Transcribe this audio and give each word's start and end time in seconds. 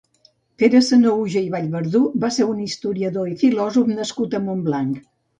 Pere 0.61 0.79
Sanahuja 0.85 1.41
i 1.47 1.49
Vallverdú 1.55 2.01
va 2.23 2.31
ser 2.37 2.47
un 2.53 2.63
historiador 2.63 3.27
i 3.33 3.37
filòsof 3.41 3.91
nascut 3.99 4.33
a 4.39 4.41
Montblanc. 4.47 4.97